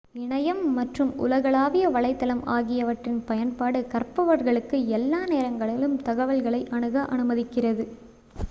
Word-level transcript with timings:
இணையம் 0.15 0.61
மற்றும் 0.73 1.11
உலகளாவிய 1.17 1.89
வலைத்தளம் 1.89 2.41
ஆகியவற்றின் 2.47 3.19
பயன்பாடு 3.23 3.81
கற்பவர்களுக்கு 3.87 4.79
எல்லா 4.89 5.21
நேரங்களிலும் 5.25 5.97
தகவல்களை 6.01 6.63
அணுக 6.69 7.05
அனுமதிக்கிறது 7.11 7.85